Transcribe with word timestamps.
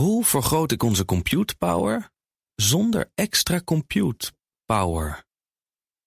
Hoe 0.00 0.24
vergroot 0.24 0.72
ik 0.72 0.82
onze 0.82 1.04
compute 1.04 1.56
power 1.56 2.10
zonder 2.54 3.10
extra 3.14 3.60
compute 3.64 4.32
power? 4.66 5.24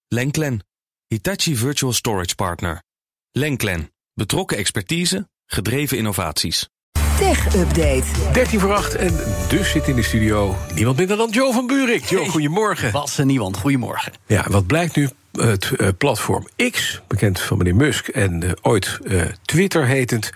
Lenklen, 0.08 0.66
Hitachi 1.08 1.56
Virtual 1.56 1.94
Storage 1.94 2.36
Partner. 2.36 2.84
Lenklen, 3.32 3.92
betrokken 4.14 4.58
expertise, 4.58 5.30
gedreven 5.46 5.98
innovaties. 5.98 6.70
Tech 7.18 7.56
Update. 7.56 8.32
13 8.34 8.60
voor 8.60 8.74
8 8.74 8.96
en 8.96 9.16
dus 9.50 9.72
zit 9.72 9.88
in 9.88 9.96
de 9.96 10.04
studio 10.04 10.56
niemand 10.76 10.98
minder 10.98 11.18
dan 11.18 11.30
Joe 11.30 11.54
van 11.54 11.68
Buurik. 11.68 12.04
Joe, 12.04 12.22
Hey. 12.22 12.30
goedemorgen. 12.30 12.92
Was 12.92 13.18
er 13.18 13.26
niemand. 13.26 13.58
Goedemorgen. 13.58 14.14
Ja, 14.26 14.46
wat 14.50 14.68
blijkt 14.68 14.96
nu? 14.96 15.10
Het 15.32 15.72
eh, 15.72 15.88
platform 15.98 16.48
X, 16.72 17.02
bekend 17.08 17.40
van 17.40 17.58
meneer 17.58 17.76
Musk 17.76 18.08
en 18.08 18.44
eh, 18.44 18.52
ooit 18.62 19.00
eh, 19.04 19.22
Twitter 19.42 19.86
hetend... 19.86 20.32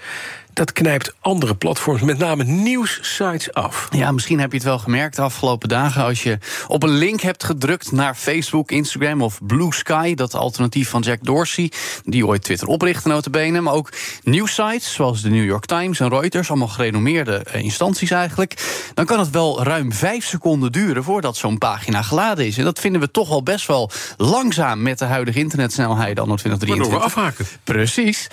dat 0.57 0.73
knijpt 0.73 1.13
andere 1.19 1.55
platforms, 1.55 2.01
met 2.01 2.17
name 2.17 2.43
nieuwssites, 2.43 3.53
af. 3.53 3.87
Ja, 3.91 4.11
misschien 4.11 4.39
heb 4.39 4.51
je 4.51 4.57
het 4.57 4.65
wel 4.65 4.79
gemerkt 4.79 5.15
de 5.15 5.21
afgelopen 5.21 5.69
dagen. 5.69 6.03
Als 6.03 6.23
je 6.23 6.37
op 6.67 6.83
een 6.83 6.89
link 6.89 7.21
hebt 7.21 7.43
gedrukt 7.43 7.91
naar 7.91 8.15
Facebook, 8.15 8.71
Instagram 8.71 9.21
of 9.21 9.39
Blue 9.43 9.73
Sky, 9.73 10.13
dat 10.13 10.35
alternatief 10.35 10.89
van 10.89 11.01
Jack 11.01 11.23
Dorsey, 11.23 11.71
die 12.05 12.27
ooit 12.27 12.43
Twitter 12.43 12.67
oprichtte, 12.67 13.07
notabene. 13.07 13.61
Maar 13.61 13.73
ook 13.73 13.89
nieuwsites 14.23 14.93
zoals 14.93 15.21
de 15.21 15.29
New 15.29 15.45
York 15.45 15.65
Times 15.65 15.99
en 15.99 16.09
Reuters, 16.09 16.49
allemaal 16.49 16.67
gerenommeerde 16.67 17.35
eh, 17.35 17.63
instanties 17.63 18.11
eigenlijk. 18.11 18.89
Dan 18.93 19.05
kan 19.05 19.19
het 19.19 19.29
wel 19.29 19.63
ruim 19.63 19.93
vijf 19.93 20.25
seconden 20.25 20.71
duren 20.71 21.03
voordat 21.03 21.37
zo'n 21.37 21.57
pagina 21.57 22.01
geladen 22.01 22.45
is. 22.45 22.57
En 22.57 22.63
dat 22.63 22.79
vinden 22.79 23.01
we 23.01 23.11
toch 23.11 23.29
wel 23.29 23.43
best 23.43 23.67
wel 23.67 23.91
langzaam 24.17 24.81
met 24.81 24.99
de 24.99 25.05
huidige 25.05 25.39
internetsnelheid 25.39 26.19
anno 26.19 26.35
Waardoor 26.35 26.57
2023. 26.57 26.99
we 26.99 27.21
afhaken. 27.21 27.45
Precies. 27.63 28.27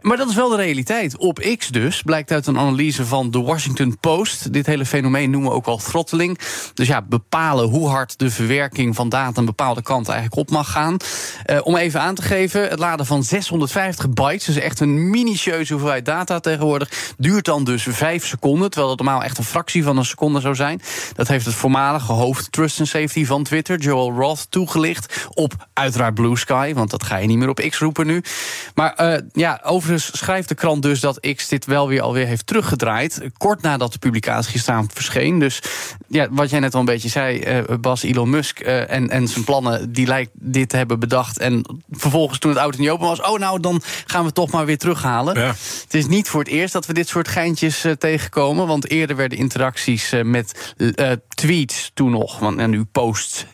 Maar 0.00 0.16
dat 0.16 0.28
is 0.28 0.34
wel 0.34 0.48
de 0.48 0.56
realiteit. 0.56 1.16
Op 1.16 1.38
X 1.58 1.61
dus, 1.70 2.02
blijkt 2.02 2.30
uit 2.30 2.46
een 2.46 2.58
analyse 2.58 3.06
van 3.06 3.30
The 3.30 3.42
Washington 3.42 3.98
Post. 4.00 4.52
Dit 4.52 4.66
hele 4.66 4.86
fenomeen 4.86 5.30
noemen 5.30 5.50
we 5.50 5.56
ook 5.56 5.66
al 5.66 5.76
throttling. 5.76 6.38
Dus 6.74 6.86
ja, 6.86 7.02
bepalen 7.02 7.68
hoe 7.68 7.88
hard 7.88 8.18
de 8.18 8.30
verwerking 8.30 8.94
van 8.94 9.08
data 9.08 9.40
een 9.40 9.44
bepaalde 9.44 9.82
kant 9.82 10.08
eigenlijk 10.08 10.40
op 10.40 10.50
mag 10.50 10.70
gaan. 10.70 10.96
Eh, 11.44 11.58
om 11.62 11.76
even 11.76 12.00
aan 12.00 12.14
te 12.14 12.22
geven, 12.22 12.68
het 12.68 12.78
laden 12.78 13.06
van 13.06 13.24
650 13.24 14.10
bytes, 14.10 14.44
dus 14.44 14.56
echt 14.56 14.80
een 14.80 15.10
minutieuze 15.10 15.72
hoeveelheid 15.72 16.04
data 16.04 16.40
tegenwoordig, 16.40 17.14
duurt 17.18 17.44
dan 17.44 17.64
dus 17.64 17.86
5 17.88 18.26
seconden, 18.26 18.70
terwijl 18.70 18.96
dat 18.96 19.04
normaal 19.04 19.22
echt 19.22 19.38
een 19.38 19.44
fractie 19.44 19.84
van 19.84 19.96
een 19.96 20.04
seconde 20.04 20.40
zou 20.40 20.54
zijn. 20.54 20.80
Dat 21.14 21.28
heeft 21.28 21.46
het 21.46 21.54
voormalige 21.54 22.12
hoofd 22.12 22.52
Trust 22.52 22.78
and 22.78 22.88
Safety 22.88 23.24
van 23.24 23.42
Twitter, 23.42 23.78
Joel 23.78 24.12
Roth, 24.12 24.46
toegelicht 24.50 25.26
op 25.34 25.68
uiteraard 25.72 26.14
Blue 26.14 26.36
Sky, 26.36 26.74
want 26.74 26.90
dat 26.90 27.04
ga 27.04 27.16
je 27.16 27.26
niet 27.26 27.38
meer 27.38 27.48
op 27.48 27.66
X 27.68 27.78
roepen 27.78 28.06
nu. 28.06 28.22
Maar 28.74 28.94
eh, 28.94 29.20
ja, 29.32 29.60
overigens 29.64 30.18
schrijft 30.18 30.48
de 30.48 30.54
krant 30.54 30.82
dus 30.82 31.00
dat 31.00 31.20
X 31.34 31.48
dit 31.52 31.64
wel 31.64 31.88
weer 31.88 32.00
alweer 32.00 32.26
heeft 32.26 32.46
teruggedraaid. 32.46 33.20
Kort 33.36 33.62
nadat 33.62 33.92
de 33.92 33.98
publicatie 33.98 34.50
gisteravond 34.50 34.92
verscheen. 34.92 35.38
Dus 35.38 35.62
ja, 36.08 36.28
wat 36.30 36.50
jij 36.50 36.60
net 36.60 36.74
al 36.74 36.80
een 36.80 36.86
beetje 36.86 37.08
zei, 37.08 37.40
eh, 37.40 37.76
Bas, 37.80 38.02
Elon 38.02 38.30
Musk 38.30 38.60
eh, 38.60 38.90
en, 38.90 39.10
en 39.10 39.28
zijn 39.28 39.44
plannen, 39.44 39.92
die 39.92 40.06
lijkt 40.06 40.30
dit 40.34 40.68
te 40.68 40.76
hebben 40.76 40.98
bedacht. 40.98 41.38
En 41.38 41.82
vervolgens 41.90 42.38
toen 42.38 42.50
het 42.50 42.60
auto 42.60 42.78
niet 42.78 42.90
open 42.90 43.06
was, 43.06 43.20
oh 43.20 43.38
nou, 43.38 43.60
dan 43.60 43.82
gaan 44.06 44.24
we 44.24 44.32
toch 44.32 44.50
maar 44.50 44.66
weer 44.66 44.78
terughalen. 44.78 45.38
Ja. 45.38 45.46
Het 45.82 45.94
is 45.94 46.06
niet 46.06 46.28
voor 46.28 46.40
het 46.40 46.48
eerst 46.48 46.72
dat 46.72 46.86
we 46.86 46.92
dit 46.92 47.08
soort 47.08 47.28
geintjes 47.28 47.84
eh, 47.84 47.92
tegenkomen. 47.92 48.66
Want 48.66 48.90
eerder 48.90 49.16
werden 49.16 49.38
interacties 49.38 50.14
met 50.22 50.74
tweets 51.28 51.90
toen 51.94 52.10
nog, 52.10 52.38
want, 52.38 52.58
en 52.58 52.70
nu 52.70 52.84
posts, 52.84 53.46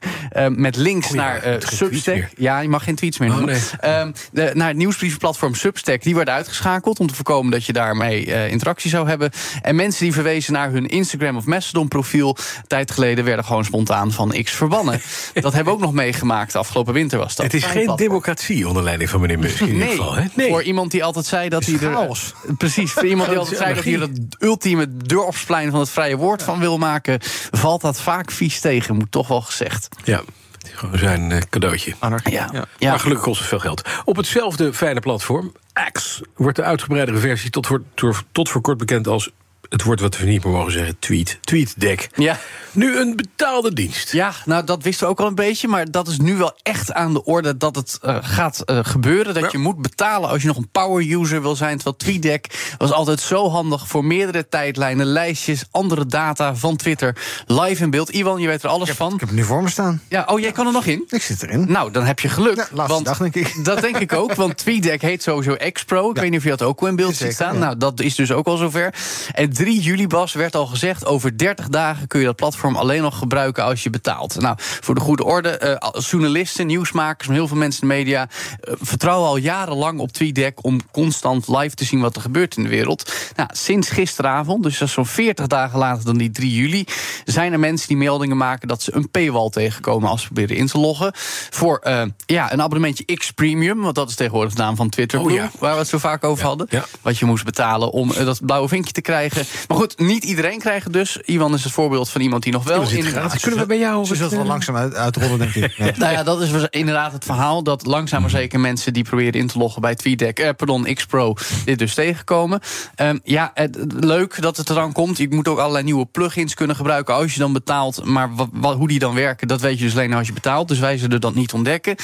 met 0.49 0.77
links 0.77 1.09
Oh 1.09 1.15
ja, 1.15 1.23
naar 1.23 1.43
eh, 1.43 1.55
Substack. 1.59 2.29
Ja, 2.37 2.61
je 2.61 2.69
mag 2.69 2.85
geen 2.85 2.95
tweets 2.95 3.19
meer 3.19 3.31
Oh, 3.31 3.37
noemen. 3.37 3.55
nee. 3.55 3.93
Ehm, 3.93 4.13
de, 4.33 4.51
naar 4.55 4.69
het 4.69 4.77
nieuwsbrievenplatform 4.77 5.55
Substack, 5.55 6.03
die 6.03 6.15
werden 6.15 6.35
uitgeschakeld 6.35 7.01
om 7.01 7.07
te 7.07 7.15
voorkomen 7.15 7.51
dat 7.51 7.65
je 7.65 7.73
daarmee 7.73 8.33
eh, 8.33 8.51
interactie 8.51 8.91
zou 8.91 9.09
hebben. 9.09 9.31
En 9.63 9.77
mensen 9.77 10.05
die 10.05 10.13
verwezen 10.13 10.53
naar 10.53 10.71
hun 10.71 10.87
Instagram 10.89 11.37
of 11.37 11.45
Mastodon 11.45 11.89
profiel, 11.89 12.37
tijd 12.67 12.91
geleden 12.91 13.25
werden 13.25 13.45
gewoon 13.45 13.65
spontaan 13.65 14.13
van 14.13 14.43
X 14.43 14.53
verbannen. 14.53 15.01
dat 15.35 15.53
hebben 15.53 15.73
we 15.73 15.79
ook 15.79 15.85
nog 15.85 15.93
meegemaakt. 15.93 16.57
Afgelopen 16.57 16.95
winter 16.95 17.19
was 17.19 17.37
dat. 17.37 17.47
Het 17.47 17.55
is 17.55 17.65
geen 17.65 17.73
platform. 17.73 17.97
democratie 17.97 18.69
onder 18.69 18.83
leiding 18.83 19.11
van 19.11 19.21
meneer 19.21 19.39
Musk 19.39 19.61
in 19.61 19.73
ieder 19.73 19.89
geval. 19.89 20.15
Hè? 20.15 20.25
nee. 20.35 20.49
voor 20.49 20.63
iemand 20.63 20.91
die 20.91 21.05
altijd 21.05 21.27
zei 21.27 21.49
dat 21.49 21.65
hij 21.65 21.75
er. 21.75 21.81
chaos. 21.81 22.35
Precies, 22.59 22.93
voor 22.93 23.07
iemand 23.07 23.29
die 23.29 23.39
altijd 23.45 23.59
zei 23.59 23.75
dat 23.75 23.85
hij 23.85 23.93
er 23.95 24.01
het 24.01 24.37
ultieme 24.39 24.97
dorpsplein 24.97 25.71
van 25.71 25.81
het 25.81 25.91
vrije 25.91 26.17
woord 26.17 26.43
van 26.43 26.59
wil 26.59 26.79
maken, 26.79 27.19
valt 27.51 27.81
dat 27.81 28.01
vaak 28.01 28.31
vies 28.31 28.61
tegen, 28.61 28.95
moet 28.95 29.11
toch 29.11 29.29
wel 29.29 29.41
gezegd. 29.41 29.89
Ja, 30.05 30.18
het 30.59 30.67
is 30.67 30.73
gewoon 30.75 30.99
zijn 30.99 31.33
eh, 31.33 31.41
cadeautje. 31.51 31.95
Ja, 32.25 32.67
ja. 32.79 32.91
Maar 32.91 33.01
gelukkig 33.01 33.25
kost 33.25 33.39
het 33.39 33.49
veel 33.49 33.59
geld. 33.59 33.83
Op 34.05 34.17
hetzelfde 34.17 34.73
fijne 34.73 35.01
platform, 35.01 35.53
X, 35.93 36.21
wordt 36.35 36.57
de 36.57 36.63
uitgebreidere 36.63 37.19
versie 37.19 37.51
tot 37.51 37.67
voor, 37.67 37.83
tot, 37.95 38.25
tot 38.33 38.49
voor 38.49 38.61
kort 38.61 38.79
bekend 38.79 39.07
als 39.07 39.31
het 39.69 39.83
woord 39.83 40.01
wat 40.01 40.19
we 40.19 40.27
niet 40.27 40.45
meer 40.45 40.53
mogen 40.53 40.73
zeggen, 40.73 40.99
tweet. 40.99 41.39
TweetDeck. 41.41 42.09
Ja. 42.15 42.39
Nu 42.73 42.97
een 42.99 43.17
betaalde 43.17 43.73
dienst. 43.73 44.13
Ja, 44.13 44.33
nou 44.45 44.65
dat 44.65 44.83
wisten 44.83 45.05
we 45.07 45.13
ook 45.13 45.21
al 45.21 45.27
een 45.27 45.35
beetje. 45.35 45.69
Maar 45.69 45.91
dat 45.91 46.09
is 46.09 46.19
nu 46.19 46.37
wel 46.37 46.57
echt 46.63 46.93
aan 46.93 47.13
de 47.13 47.25
orde 47.25 47.57
dat 47.57 47.77
het 47.77 47.99
eh, 48.03 48.17
gaat 48.21 48.61
eh, 48.61 48.79
gebeuren. 48.83 49.35
Dat 49.35 49.43
Ja. 49.43 49.49
je 49.53 49.59
moet 49.59 49.83
betalen 49.83 50.29
als 50.31 50.41
je 50.43 50.49
nog 50.49 50.57
een 50.57 50.69
power 50.73 51.13
user 51.13 51.43
wil 51.43 51.57
zijn. 51.57 51.75
Terwijl 51.75 51.97
TweetDeck 51.97 52.73
was 52.79 52.93
altijd 52.93 53.21
zo 53.21 53.51
handig 53.51 53.89
voor 53.89 54.05
meerdere 54.05 54.49
tijdlijnen, 54.49 55.07
lijstjes, 55.07 55.65
andere 55.71 56.07
data 56.07 56.55
van 56.55 56.77
Twitter. 56.77 57.17
Live 57.47 57.83
in 57.83 57.91
beeld. 57.91 58.11
Iwan, 58.11 58.41
je 58.41 58.47
weet 58.47 58.63
er 58.63 58.69
alles 58.69 58.91
van. 58.91 59.13
Ik 59.15 59.21
heb 59.21 59.29
het 59.29 59.39
nu 59.39 59.45
voor 59.45 59.63
me 59.63 59.69
staan. 59.69 60.03
Ja, 60.09 60.25
oh, 60.27 60.41
jij 60.41 60.53
kan 60.53 60.67
er 60.67 60.73
nog 60.73 60.85
in? 60.87 61.05
Ik 61.09 61.23
zit 61.23 61.43
erin. 61.43 61.65
Nou, 61.73 61.91
dan 61.91 62.05
heb 62.05 62.21
je 62.21 62.29
geluk. 62.29 62.57
Ja, 62.57 62.67
laatste 62.73 62.93
want 62.93 63.05
dag, 63.05 63.19
denk 63.19 63.35
ik. 63.35 63.65
Dat 63.65 63.81
denk 63.81 63.97
ik 63.99 64.13
ook, 64.13 64.35
want 64.35 64.57
TweetDeck 64.57 65.03
heet 65.03 65.23
sowieso 65.23 65.57
X-Pro. 65.73 66.11
Ik 66.11 66.17
weet 66.17 66.31
niet 66.31 66.39
of 66.39 66.45
je 66.45 66.51
dat 66.51 66.63
ook 66.63 66.81
al 66.81 66.87
in 66.87 66.97
beeld 66.97 67.17
ziet 67.17 67.33
staan. 67.33 67.55
ja. 67.55 67.61
Nou, 67.61 67.77
dat 67.77 68.01
is 68.01 68.15
dus 68.15 68.33
ook 68.33 68.47
al 68.47 68.57
zover. 68.57 68.95
En 69.33 69.48
3 69.49 69.81
juli, 69.81 70.07
Bas, 70.07 70.33
werd 70.33 70.55
al 70.55 70.67
gezegd... 70.67 71.07
over 71.07 71.39
30 71.39 71.69
dagen 71.69 72.07
kun 72.07 72.21
je 72.21 72.27
dat 72.27 72.37
platform 72.37 72.77
alleen 72.77 73.03
nog 73.03 73.19
gebruiken 73.19 73.65
als 73.65 73.83
je 73.83 73.91
betaalt. 73.91 74.41
Nou, 74.41 74.57
voor 74.59 74.95
de 74.95 75.01
goede 75.01 75.25
orde, 75.25 75.49
eh, 75.49 76.01
journalisten, 76.01 76.67
nieuwsmakers... 76.67 77.29
heel 77.29 77.49
veel 77.49 77.57
mensen 77.57 77.83
in 77.83 77.89
de 77.89 77.95
media 77.95 78.29
eh, 78.61 78.75
vertrouwen 78.81 79.29
al 79.29 79.37
jarenlang 79.37 80.01
op 80.01 80.13
TweetDeck... 80.13 80.65
om 80.65 80.81
constant 80.91 81.49
live 81.49 81.75
te 81.75 81.85
zien 81.85 82.01
wat 82.01 82.17
er 82.17 82.23
gebeurt 82.23 82.57
in 82.57 82.63
de 82.63 82.69
wereld. 82.69 83.13
Nou, 83.37 83.49
sinds 83.53 83.89
gisteravond, 83.89 84.63
dus 84.63 84.79
dat 84.79 84.89
is 84.89 84.95
zo'n 84.95 85.07
40 85.07 85.47
dagen 85.47 85.79
later 85.79 86.05
dan 86.05 86.19
die 86.19 86.31
3 86.31 86.55
juli... 86.55 86.85
zijn 87.31 87.53
er 87.53 87.59
mensen 87.59 87.89
die 87.89 87.97
meldingen 87.97 88.37
maken 88.37 88.69
dat 88.69 88.83
ze 88.83 88.95
een 88.95 89.11
paywall 89.11 89.51
tegenkomen... 89.51 90.09
als 90.09 90.21
ze 90.21 90.27
proberen 90.27 90.57
in 90.57 90.67
te 90.67 90.79
loggen. 90.79 91.11
Voor 91.51 91.79
eh, 91.79 92.03
ja, 92.27 92.53
een 92.53 92.63
abonnementje 92.63 93.05
X 93.05 93.31
Premium, 93.31 93.81
want 93.81 93.95
dat 93.95 94.09
is 94.09 94.15
tegenwoordig 94.15 94.55
de 94.55 94.63
naam 94.63 94.77
van 94.77 94.89
Twitter... 94.89 95.21
Oh, 95.21 95.31
ja. 95.31 95.51
waar 95.59 95.73
we 95.73 95.79
het 95.79 95.89
zo 95.89 95.99
vaak 95.99 96.25
over 96.25 96.45
hadden. 96.45 96.67
ja. 96.71 96.85
Wat 97.03 97.19
je 97.19 97.25
moest 97.25 97.45
betalen 97.45 97.91
om 97.91 98.13
eh, 98.13 98.25
dat 98.25 98.47
blauwe 98.47 98.69
vinkje 98.69 98.93
te 98.93 99.01
krijgen. 99.01 99.45
Maar 99.69 99.77
goed, 99.77 99.99
niet 99.99 100.25
iedereen 100.25 100.59
krijgt 100.59 100.85
het 100.85 100.93
dus. 100.93 101.17
Iwan 101.17 101.55
is 101.55 101.65
het 101.65 101.73
voorbeeld 101.73 102.09
van 102.11 102.21
iemand 102.21 102.43
die 102.43 102.53
nog 102.53 102.65
wel... 102.65 102.85
Gratis. 102.85 103.43
Kunnen 103.43 103.61
we 103.61 103.67
bij 103.67 103.79
jou... 103.79 104.05
Ze 104.05 104.17
het 104.23 104.31
wel 104.31 104.41
eh, 104.41 104.47
langzaam 104.47 104.77
uit, 104.77 104.95
uitrollen, 104.95 105.39
denk 105.39 105.55
ik. 105.55 105.67
Ja. 105.79 105.93
nou 105.97 106.13
ja, 106.13 106.23
dat 106.23 106.41
is 106.41 106.51
inderdaad 106.71 107.13
het 107.13 107.25
verhaal. 107.25 107.63
Dat 107.63 107.87
langzaam 107.87 108.21
maar 108.21 108.31
zeker 108.31 108.61
mensen 108.61 108.93
die 108.93 109.05
proberen 109.05 109.41
in 109.41 109.47
te 109.47 109.59
loggen 109.59 109.83
bij 109.83 109.95
TweetDeck, 109.95 110.39
eh, 110.39 110.51
pardon, 110.57 110.95
X-Pro, 110.95 111.35
dit 111.65 111.79
dus 111.79 111.95
tegenkomen. 111.95 112.61
Ehm, 112.95 113.19
ja, 113.23 113.51
het, 113.55 113.79
leuk 113.89 114.43
dat 114.43 114.57
het 114.57 114.69
er 114.69 114.75
dan 114.75 114.93
komt. 114.93 115.19
Je 115.19 115.29
moet 115.31 115.49
ook 115.49 115.59
allerlei 115.59 115.85
nieuwe 115.85 116.07
plugins 116.07 116.55
kunnen 116.55 116.77
gebruiken 116.77 117.15
als 117.19 117.33
je 117.33 117.39
dan 117.41 117.53
betaalt. 117.53 118.05
Maar 118.05 118.35
wa- 118.35 118.49
wa- 118.53 118.75
hoe 118.77 118.89
die 118.89 118.99
dan 118.99 119.15
werken, 119.15 119.49
dat 119.49 119.61
weet 119.61 119.79
je 119.79 119.85
dus 119.85 119.95
alleen 119.95 120.13
als 120.15 120.27
je 120.27 120.33
betaalt. 120.33 120.69
Dus 120.69 120.79
wij 120.79 120.99
zullen 120.99 121.21
dat 121.21 121.35
niet 121.35 121.53
ontdekken. 121.53 121.97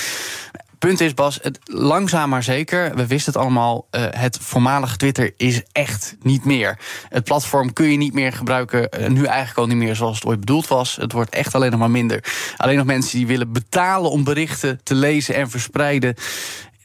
Punt 0.79 1.01
is, 1.01 1.15
Bas, 1.15 1.39
het, 1.43 1.59
langzaam 1.65 2.29
maar 2.29 2.43
zeker, 2.43 2.95
we 2.95 3.07
wisten 3.07 3.33
het 3.33 3.43
allemaal... 3.43 3.87
eh, 3.91 4.03
het 4.11 4.39
voormalige 4.41 4.97
Twitter 4.97 5.33
is 5.37 5.63
echt 5.73 6.17
niet 6.23 6.45
meer. 6.45 6.79
Het 7.09 7.25
platform 7.25 7.73
kun 7.73 7.91
je 7.91 7.97
niet 7.97 8.15
meer 8.15 8.33
gebruiken, 8.33 8.91
eh, 8.91 9.09
nu 9.09 9.25
eigenlijk 9.25 9.59
al 9.59 9.67
niet 9.67 9.77
meer 9.77 9.97
zoals 9.97 10.15
het 10.15 10.25
ooit 10.27 10.41
bedoeld 10.41 10.69
was. 10.69 10.97
Het 10.97 11.13
wordt 11.13 11.31
echt 11.31 11.55
alleen 11.55 11.71
nog 11.71 11.81
maar 11.81 11.91
minder. 11.91 12.25
Alleen 12.57 12.77
nog 12.77 12.87
mensen 12.87 13.19
die 13.19 13.27
willen 13.27 13.53
betalen 13.53 14.11
om 14.11 14.25
berichten 14.25 14.81
te 14.83 14.95
lezen 14.95 15.35
en 15.35 15.51
verspreiden... 15.51 16.15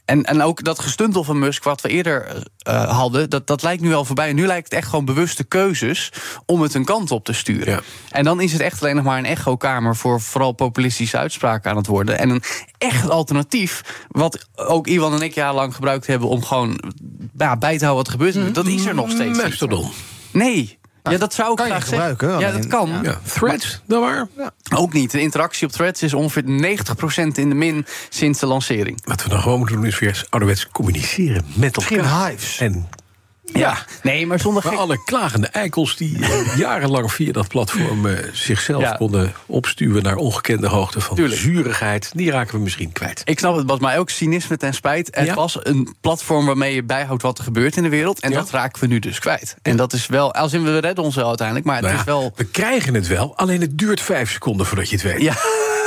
En, 0.10 0.24
en 0.24 0.42
ook 0.42 0.64
dat 0.64 0.80
gestuntel 0.80 1.24
van 1.24 1.40
Musk, 1.40 1.64
wat 1.64 1.82
we 1.82 1.90
eerder 1.90 2.44
eh, 2.58 2.98
hadden, 2.98 3.30
dat, 3.30 3.48
dat 3.48 3.64
lijkt 3.64 3.82
nu 3.82 3.94
al 3.94 4.06
voorbij. 4.06 4.34
Nu 4.34 4.46
lijkt 4.46 4.64
het 4.64 4.80
echt 4.80 4.88
gewoon 4.90 5.06
bewuste 5.06 5.44
keuzes 5.44 6.12
om 6.46 6.62
het 6.62 6.74
een 6.74 6.86
kant 6.86 7.12
op 7.12 7.26
te 7.26 7.34
sturen. 7.34 7.74
Ja. 7.74 7.82
En 8.10 8.24
dan 8.24 8.42
is 8.42 8.52
het 8.52 8.62
echt 8.62 8.82
alleen 8.82 8.96
nog 8.96 9.06
maar 9.06 9.18
een 9.18 9.26
echokamer 9.26 9.96
voor 9.96 10.22
vooral 10.22 10.52
populistische 10.52 11.18
uitspraken 11.18 11.72
aan 11.72 11.78
het 11.78 11.88
worden. 11.88 12.20
En 12.20 12.30
een 12.30 12.44
echt 12.78 13.10
alternatief, 13.10 14.06
wat 14.08 14.48
ook 14.56 14.88
Iwan 14.88 15.14
en 15.14 15.22
ik 15.22 15.34
jarenlang 15.34 15.76
gebruikt 15.76 16.08
hebben 16.08 16.30
om 16.30 16.44
gewoon 16.44 16.80
ja, 17.38 17.58
bij 17.58 17.78
te 17.78 17.86
houden 17.86 18.06
wat 18.06 18.08
er 18.08 18.20
gebeurt, 18.20 18.56
dat 18.56 18.68
is 18.68 18.86
er 18.86 18.96
nog 18.96 19.12
steeds. 19.12 19.42
Mastodon. 19.42 19.92
Nee. 20.32 20.79
Ja, 21.12 21.18
dat 21.18 21.34
zou 21.34 21.50
ik 21.52 21.56
kan 21.58 21.66
graag 21.66 21.86
zeggen. 21.88 21.98
gebruiken, 22.18 22.40
Ja, 22.40 22.48
alleen- 22.50 22.62
dat 22.62 22.70
kan. 22.70 23.00
Ja, 23.04 23.20
threads, 23.34 23.82
dan 23.86 24.02
waar? 24.02 24.28
Ook 24.76 24.94
niet. 24.94 25.12
De 25.12 25.22
interactie 25.22 25.68
op 25.68 25.74
threads 25.74 26.04
is 26.04 26.14
ongeveer 26.14 26.44
90% 26.46 27.38
in 27.38 27.50
de 27.50 27.56
min 27.56 27.86
sinds 28.10 28.40
de 28.40 28.46
lancering. 28.46 29.02
Wat 29.04 29.24
we 29.24 29.30
dan 29.30 29.42
gewoon 29.42 29.58
moeten 29.58 29.76
doen 29.76 29.86
is 29.86 30.00
weer 30.00 30.26
ouderwets 30.30 30.68
communiceren 30.72 31.46
met 31.54 31.76
elkaar. 31.78 31.98
Misschien 31.98 32.26
hives. 32.28 32.58
En 32.60 32.88
Ja, 33.54 33.78
nee, 34.04 34.28
maar 34.28 34.40
zonder 34.40 34.64
Maar 34.64 34.72
gek... 34.72 34.82
alle 34.82 35.04
klagende 35.04 35.48
eikels 35.48 35.96
die 35.96 36.18
eh, 36.26 36.58
jarenlang 36.58 37.12
via 37.12 37.32
dat 37.32 37.48
platform 37.48 38.06
eh, 38.06 38.18
zichzelf 38.34 38.82
Ja. 38.82 38.92
konden 38.96 39.34
opstuwen 39.46 40.04
naar 40.04 40.16
ongekende 40.16 40.68
hoogte 40.68 41.02
van 41.02 41.16
Tuurlijk. 41.16 41.42
zurigheid, 41.42 42.12
die 42.16 42.32
raken 42.32 42.54
we 42.56 42.60
misschien 42.64 42.92
kwijt. 42.92 43.22
Ik 43.26 43.40
snap 43.40 43.56
het, 43.56 43.68
was 43.70 43.80
mij 43.80 44.00
ook 44.00 44.10
cynisme 44.10 44.58
ten 44.58 44.74
spijt. 44.74 45.08
Het 45.16 45.26
Ja. 45.26 45.34
was 45.34 45.58
een 45.62 45.96
platform 46.02 46.46
waarmee 46.46 46.74
je 46.76 46.84
bijhoudt 46.84 47.22
wat 47.22 47.38
er 47.38 47.44
gebeurt 47.44 47.76
in 47.78 47.84
de 47.84 47.90
wereld. 47.90 48.20
En 48.20 48.32
Ja. 48.32 48.38
dat 48.38 48.50
raken 48.50 48.82
we 48.82 48.88
nu 48.88 49.00
dus 49.00 49.20
kwijt. 49.20 49.56
En 49.62 49.78
dat 49.78 49.94
is 49.94 50.08
wel, 50.08 50.34
als 50.34 50.54
in 50.54 50.64
we 50.64 50.78
redden 50.78 51.04
ons 51.04 51.16
wel 51.16 51.28
uiteindelijk, 51.28 51.66
maar 51.68 51.76
het 51.76 51.86
Nou 51.86 51.98
is 51.98 52.04
wel. 52.04 52.34
We 52.36 52.46
krijgen 52.46 52.94
het 52.94 53.08
wel, 53.08 53.38
alleen 53.38 53.62
het 53.62 53.78
duurt 53.78 54.02
vijf 54.02 54.32
seconden 54.32 54.66
voordat 54.66 54.90
je 54.90 54.96
het 54.96 55.04
weet. 55.06 55.22
Ja, 55.22 55.36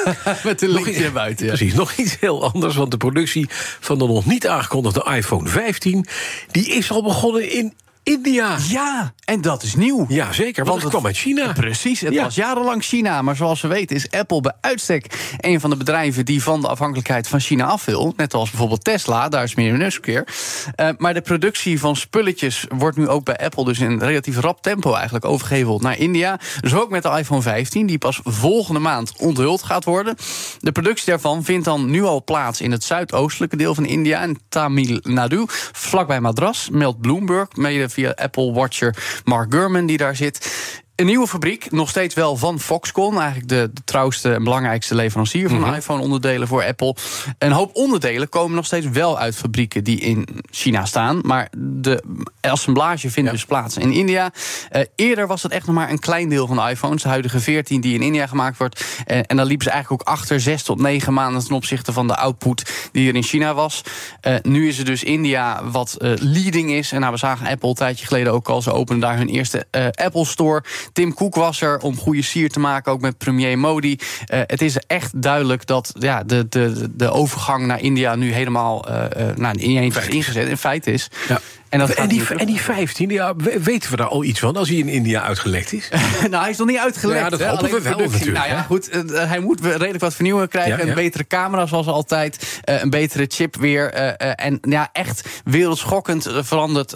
met 0.44 0.58
de 0.58 0.66
Nog 0.66 0.84
linkje 0.84 1.02
naar 1.02 1.12
buiten. 1.12 1.46
Ja. 1.46 1.52
Precies, 1.52 1.74
nog 1.74 1.92
iets 1.92 2.16
heel 2.20 2.52
anders. 2.52 2.76
Want 2.76 2.90
de 2.90 2.96
productie 2.96 3.46
van 3.80 3.98
de 3.98 4.06
nog 4.06 4.26
niet 4.26 4.46
aangekondigde 4.46 5.06
iPhone 5.14 5.48
15... 5.48 6.06
die 6.50 6.66
is 6.66 6.90
al 6.90 7.02
begonnen 7.02 7.50
in 7.50 7.72
India. 8.04 8.56
ja, 8.68 9.12
en 9.24 9.40
dat 9.40 9.62
is 9.62 9.74
nieuw. 9.74 10.04
Ja, 10.08 10.32
zeker, 10.32 10.64
want, 10.64 10.82
Want 10.82 10.82
het 10.82 10.82
het- 10.82 10.90
kwam 10.92 11.06
uit 11.06 11.16
China. 11.16 11.52
Precies, 11.52 12.00
het 12.00 12.12
Ja. 12.14 12.22
was 12.22 12.34
jarenlang 12.34 12.82
China. 12.84 13.22
Maar 13.22 13.36
zoals 13.36 13.60
we 13.60 13.68
weten 13.68 13.96
is 13.96 14.10
Apple 14.10 14.40
bij 14.40 14.52
uitstek 14.60 15.34
een 15.40 15.60
van 15.60 15.70
de 15.70 15.76
bedrijven 15.76 16.24
die 16.24 16.42
van 16.42 16.60
de 16.60 16.68
afhankelijkheid 16.68 17.28
van 17.28 17.40
China 17.40 17.64
af 17.64 17.84
wil. 17.84 18.12
Net 18.16 18.34
als 18.34 18.50
bijvoorbeeld 18.50 18.84
Tesla, 18.84 19.28
daar 19.28 19.42
is 19.42 19.54
meer 19.54 19.80
een 19.82 20.00
keer. 20.00 20.26
Eh, 20.74 20.88
maar 20.98 21.14
de 21.14 21.20
productie 21.20 21.78
van 21.80 21.96
spulletjes 21.96 22.66
wordt 22.68 22.96
nu 22.96 23.08
ook 23.08 23.24
bij 23.24 23.36
Apple 23.36 23.64
dus 23.64 23.78
in 23.78 23.98
relatief 23.98 24.38
rap 24.38 24.62
tempo 24.62 24.94
eigenlijk 24.94 25.24
overgeheveld 25.24 25.82
naar 25.82 25.98
India. 25.98 26.40
Dus 26.60 26.74
ook 26.74 26.90
met 26.90 27.02
de 27.02 27.08
iPhone 27.18 27.42
15, 27.42 27.86
die 27.86 27.98
pas 27.98 28.20
volgende 28.24 28.80
maand 28.80 29.12
onthuld 29.18 29.62
gaat 29.62 29.84
worden. 29.84 30.16
De 30.60 30.72
productie 30.72 31.06
daarvan 31.06 31.44
vindt 31.44 31.64
dan 31.64 31.90
nu 31.90 32.02
al 32.02 32.24
plaats 32.24 32.60
in 32.60 32.70
het 32.72 32.84
zuidoostelijke 32.84 33.56
deel 33.56 33.74
van 33.74 33.84
India, 33.86 34.22
in 34.22 34.38
Tamil 34.48 34.98
Nadu, 35.02 35.44
vlakbij 35.72 36.20
Madras, 36.20 36.68
meldt 36.72 37.00
Bloomberg, 37.00 37.48
mede 37.56 37.88
via 37.92 38.14
Apple 38.14 38.52
Watcher 38.52 38.94
Mark 39.24 39.52
Gurman 39.52 39.86
die 39.86 39.96
daar 39.96 40.16
zit. 40.16 40.81
Een 40.96 41.06
nieuwe 41.06 41.26
fabriek, 41.26 41.70
nog 41.70 41.88
steeds 41.88 42.14
wel 42.14 42.36
van 42.36 42.60
Foxconn. 42.60 43.18
Eigenlijk 43.18 43.48
de, 43.48 43.70
de 43.74 43.84
trouwste 43.84 44.34
en 44.34 44.44
belangrijkste 44.44 44.94
leverancier 44.94 45.48
van 45.48 45.74
iPhone-onderdelen 45.74 46.48
voor 46.48 46.64
Apple. 46.64 46.96
Een 47.38 47.52
hoop 47.52 47.70
onderdelen 47.76 48.28
komen 48.28 48.56
nog 48.56 48.66
steeds 48.66 48.88
wel 48.88 49.18
uit 49.18 49.36
fabrieken 49.36 49.84
die 49.84 50.00
in 50.00 50.28
China 50.50 50.84
staan. 50.84 51.20
Maar 51.22 51.48
de 51.56 52.02
assemblage 52.40 53.10
vindt 53.10 53.30
dus 53.30 53.44
plaats 53.44 53.76
in 53.76 53.92
India. 53.92 54.32
Eh, 54.70 54.82
eerder 54.96 55.26
was 55.26 55.42
het 55.42 55.52
echt 55.52 55.66
nog 55.66 55.74
maar 55.74 55.90
een 55.90 55.98
klein 55.98 56.28
deel 56.28 56.46
van 56.46 56.56
de 56.56 56.70
iPhones. 56.70 57.02
De 57.02 57.08
huidige 57.08 57.40
14 57.40 57.80
die 57.80 57.94
in 57.94 58.02
India 58.02 58.26
gemaakt 58.26 58.58
wordt. 58.58 58.84
Eh, 59.06 59.18
en 59.26 59.36
dan 59.36 59.46
liepen 59.46 59.64
ze 59.64 59.70
eigenlijk 59.70 60.02
ook 60.02 60.14
achter 60.14 60.40
6 60.40 60.62
tot 60.62 60.80
9 60.80 61.12
maanden 61.12 61.44
ten 61.44 61.54
opzichte 61.54 61.92
van 61.92 62.06
de 62.06 62.16
output 62.16 62.88
die 62.92 63.08
er 63.08 63.14
in 63.14 63.22
China 63.22 63.54
was. 63.54 63.82
Eh, 64.20 64.34
nu 64.42 64.68
is 64.68 64.78
het 64.78 64.86
dus 64.86 65.04
India 65.04 65.64
wat 65.64 65.96
leading 66.00 66.70
is. 66.70 66.92
En 66.92 67.00
nou, 67.00 67.12
we 67.12 67.18
zagen 67.18 67.46
Apple 67.46 67.68
een 67.68 67.74
tijdje 67.74 68.06
geleden 68.06 68.32
ook 68.32 68.48
al. 68.48 68.62
Ze 68.62 68.72
openen 68.72 69.00
daar 69.00 69.16
hun 69.16 69.28
eerste 69.28 69.66
Apple 69.94 70.24
Store. 70.24 70.62
Tim 70.92 71.14
Cook 71.14 71.34
was 71.34 71.60
er 71.60 71.78
om 71.78 71.96
goede 71.96 72.22
sier 72.22 72.48
te 72.50 72.60
maken, 72.60 72.92
ook 72.92 73.00
met 73.00 73.18
premier 73.18 73.58
Modi. 73.58 73.98
Eh, 74.26 74.40
het 74.46 74.62
is 74.62 74.76
echt 74.86 75.22
duidelijk 75.22 75.66
dat 75.66 75.92
ja, 75.98 76.22
de, 76.22 76.48
de, 76.48 76.88
de 76.94 77.10
overgang 77.10 77.66
naar 77.66 77.80
India 77.80 78.14
nu 78.14 78.32
helemaal 78.32 78.88
eh, 78.88 79.26
nou, 79.36 79.58
in 79.58 79.76
één 79.76 79.92
is 79.92 80.06
ingezet. 80.08 80.48
In 80.48 80.56
feite 80.56 80.92
is. 80.92 81.08
Ja. 81.28 81.40
En, 81.68 81.78
dat 81.78 81.90
En 81.90 82.08
die, 82.08 82.22
en 82.36 82.46
die 82.46 82.60
15, 82.60 83.10
ja, 83.10 83.36
we- 83.36 83.62
weten 83.62 83.90
we 83.90 83.96
daar 83.96 84.06
al 84.06 84.24
iets 84.24 84.40
van 84.40 84.56
als 84.56 84.68
hij 84.68 84.78
in 84.78 84.88
India 84.88 85.22
uitgelekt 85.22 85.72
is? 85.72 85.88
nou, 86.30 86.42
hij 86.42 86.50
is 86.50 86.56
nog 86.56 86.66
niet 86.68 86.78
uitgelegd. 86.78 87.20
Ja, 87.20 87.28
dat 87.28 87.38
hè, 87.38 87.46
hopen 87.46 87.58
alleen 87.68 87.82
we 87.82 87.88
wel 87.88 87.98
natuurlijk, 87.98 88.36
Nou 88.36 88.48
ja, 88.48 88.62
goed, 88.62 88.88
hij 89.12 89.38
moet 89.40 89.60
redelijk 89.64 90.00
wat 90.00 90.14
vernieuwen 90.14 90.48
krijgen. 90.48 90.72
Ja, 90.78 90.82
ja. 90.82 90.88
Een 90.88 90.94
betere 90.94 91.26
camera, 91.26 91.66
zoals 91.66 91.86
altijd. 91.86 92.60
een 92.64 92.90
betere 92.90 93.24
chip 93.28 93.56
weer. 93.56 93.92
en 93.92 94.58
ja, 94.62 94.88
echt 94.92 95.28
wereldschokkend 95.44 96.28
veranderd 96.40 96.90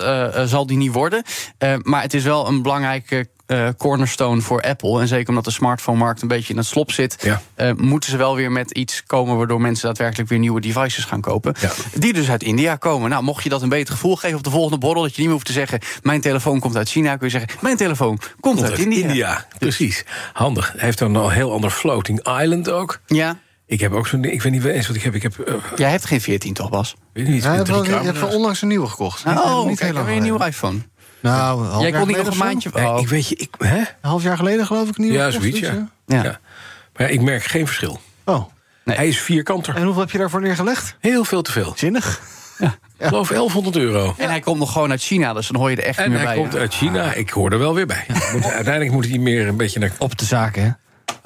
zal 0.44 0.66
die 0.66 0.76
niet 0.76 0.92
worden. 0.92 1.22
Maar 1.82 2.02
het 2.02 2.14
is 2.14 2.22
wel 2.24 2.48
een 2.48 2.62
belangrijke 2.62 3.26
eh, 3.46 3.69
cornerstone 3.76 4.40
voor 4.40 4.62
Apple. 4.62 5.00
En 5.00 5.08
zeker 5.08 5.28
omdat 5.28 5.44
de 5.44 5.50
smartphone-markt 5.50 6.22
een 6.22 6.28
beetje 6.28 6.52
in 6.52 6.58
het 6.58 6.66
slop 6.66 6.90
zit... 6.93 7.16
Ja. 7.22 7.43
eh, 7.54 7.72
moeten 7.76 8.10
ze 8.10 8.16
wel 8.16 8.34
weer 8.37 8.52
met 8.52 8.70
iets 8.70 9.02
komen... 9.06 9.37
waardoor 9.37 9.60
mensen 9.60 9.87
daadwerkelijk 9.87 10.28
weer 10.28 10.38
nieuwe 10.38 10.60
devices 10.60 11.04
gaan 11.04 11.20
kopen. 11.20 11.54
Ja. 11.60 11.70
Die 11.94 12.12
dus 12.12 12.31
uit 12.31 12.43
India 12.43 12.76
komen. 12.76 13.10
Nou, 13.10 13.22
mocht 13.22 13.43
je 13.43 13.48
dat 13.48 13.62
een 13.62 13.69
beter 13.69 13.94
gevoel 13.94 14.16
geven 14.16 14.37
op 14.37 14.44
de 14.44 14.50
volgende 14.50 14.78
borrel... 14.78 15.02
dat 15.02 15.10
je 15.10 15.16
niet 15.16 15.25
meer 15.26 15.34
hoeft 15.34 15.46
te 15.46 15.52
zeggen... 15.52 15.78
mijn 16.02 16.20
telefoon 16.20 16.60
komt 16.60 16.76
uit 16.76 16.88
China, 16.88 17.16
kun 17.16 17.26
je 17.26 17.38
zeggen... 17.38 17.50
mijn 17.60 17.76
telefoon 17.76 18.19
komt, 18.40 18.62
uit 18.62 18.70
Uit 18.70 18.78
India. 18.81 19.46
precies. 19.58 20.04
Handig. 20.32 20.72
Hij 20.72 20.84
heeft 20.84 20.99
dan 20.99 21.14
een 21.14 21.31
heel 21.31 21.52
ander 21.52 21.70
floating 21.70 22.28
island 22.40 22.70
ook. 22.70 23.00
Ja, 23.06 23.38
Ik 23.66 23.81
heb 23.81 23.92
ook 23.92 24.06
zo'n 24.06 24.20
ding, 24.20 24.34
ik 24.34 24.42
weet 24.42 24.52
niet 24.52 24.64
eens 24.64 24.87
wat 24.87 24.96
ik 24.96 25.02
heb. 25.02 25.14
Ik 25.14 25.22
heb, 25.22 25.38
eh, 25.38 25.54
jij 25.76 25.90
hebt 25.90 26.04
geen 26.06 26.20
14 26.20 26.54
toch, 26.54 26.70
Bas? 26.70 26.94
weet 27.12 27.28
niet, 27.28 27.42
Ja, 27.42 27.62
camera's. 27.62 28.19
wel 28.20 28.28
onlangs 28.28 28.62
een 28.62 28.69
nieuwe 28.69 28.87
gekocht. 28.87 29.25
Oh, 29.25 29.66
niet 29.66 29.78
kijk, 29.78 29.78
heel 29.78 29.87
dan 29.88 29.94
lang 29.94 30.06
weer 30.06 30.16
een 30.16 30.22
nieuwe 30.22 30.46
iPhone. 30.46 30.78
Nou, 31.26 31.61
een 31.64 31.70
half 31.70 31.82
Jij 31.82 31.90
jaar 31.90 31.99
kon 32.00 32.08
niet 32.08 32.17
nog 32.17 32.26
geleden 32.26 32.26
een 32.26 32.28
of 32.28 32.37
zo? 32.37 32.44
maandje... 32.44 32.94
Oh. 32.94 33.00
ik 33.00 33.08
weet 33.08 33.28
je, 33.28 33.37
ik, 33.37 33.55
hè? 33.58 33.78
Een 33.78 33.87
half 34.00 34.23
jaar 34.23 34.37
geleden 34.37 34.67
geloof 34.67 34.88
ik 34.88 34.96
nieuwe 34.99 35.17
Ja, 35.17 35.31
zoiets, 35.31 35.58
iets, 35.58 35.69
ja. 35.69 35.88
Ja. 36.06 36.23
ja. 36.23 36.40
Maar 36.96 37.06
ja, 37.06 37.12
ik 37.14 37.20
merk 37.20 37.44
geen 37.44 37.67
verschil. 37.67 38.00
Oh, 38.25 38.44
Nee. 38.84 38.96
Hij 38.96 39.08
is 39.08 39.20
vierkanter. 39.20 39.75
en 39.76 39.82
hoeveel 39.82 40.00
heb 40.00 40.11
je 40.11 40.19
daarvoor 40.19 40.40
neergelegd? 40.40 40.96
Heel 41.00 41.25
veel 41.25 41.43
te 41.43 41.52
veel. 41.52 41.73
Zinnig. 41.76 42.20
Ik 42.99 43.06
geloof 43.06 43.28
1100 43.28 43.76
euro. 43.76 44.14
En 44.19 44.28
hij 44.28 44.40
komt 44.40 44.58
nog 44.58 44.73
gewoon 44.73 44.90
uit 44.90 45.02
China, 45.02 45.32
dus 45.32 45.46
dan 45.49 45.61
hoor 45.61 45.70
je 45.70 45.76
er 45.76 45.82
echt 45.84 45.99
En 45.99 46.05
niet 46.11 46.12
meer 46.19 46.26
hij 46.26 46.34
bij. 46.34 46.43
komt 46.44 46.56
uit 46.56 46.75
China. 46.75 47.12
Ik 47.12 47.31
hoor 47.31 47.52
er 47.52 47.58
wel 47.58 47.75
weer 47.75 47.87
bij. 47.87 48.06
Moet, 48.32 48.44
uiteindelijk 48.44 48.90
moet 48.93 49.08
hij 49.08 49.19
meer 49.19 49.49
een 49.49 49.56
beetje 49.56 49.78
naar... 49.81 49.93
Op 49.99 50.19
de 50.19 50.25
zaken, 50.25 50.62
hè? 50.62 50.70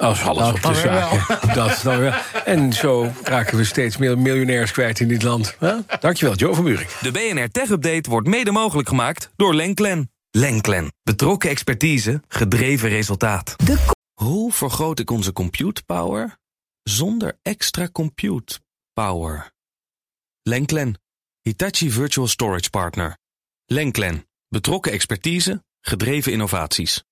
Als 0.00 0.22
alles 0.22 0.52
op 0.52 0.62
de 0.62 0.74
zaken. 0.74 1.38
Dat 1.54 1.80
dan 1.82 1.98
wel. 2.00 2.12
En 2.44 2.72
zo 2.72 3.12
raken 3.22 3.56
we 3.56 3.64
steeds 3.64 3.96
meer 3.96 4.18
miljonairs 4.18 4.72
kwijt 4.72 5.00
in 5.00 5.08
dit 5.08 5.22
land. 5.22 5.56
Huh? 5.58 5.78
Dankjewel, 6.00 6.34
Joe 6.34 6.54
van 6.54 6.64
Buurik. 6.64 6.96
De 7.00 7.10
BNR 7.10 7.50
Tech 7.50 7.68
Update 7.68 8.10
wordt 8.10 8.28
mede 8.28 8.50
mogelijk 8.50 8.88
gemaakt 8.88 9.30
door 9.36 9.54
Lenklen. 9.54 10.10
Lenklen. 10.30 10.92
Betrokken 11.02 11.50
expertise, 11.50 12.22
gedreven 12.28 12.88
resultaat. 12.88 13.56
Hoe 14.14 14.52
vergroot 14.52 14.98
ik 14.98 15.10
onze 15.10 15.32
compute 15.32 15.82
power 15.82 16.38
zonder 16.82 17.38
extra 17.42 17.88
compute 17.92 18.60
power? 18.92 19.52
Lenklen. 20.42 21.00
Hitachi 21.40 21.90
Virtual 21.90 22.26
Storage 22.26 22.70
Partner. 22.70 23.18
Lenklen. 23.66 24.26
Betrokken 24.48 24.92
expertise, 24.92 25.64
gedreven 25.80 26.32
innovaties. 26.32 27.04